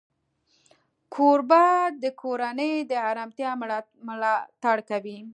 کوربه 1.15 1.65
د 2.03 2.05
کورنۍ 2.21 2.73
د 2.89 2.93
آرامتیا 3.09 3.49
ملاتړ 4.09 4.77
کوي. 4.89 5.19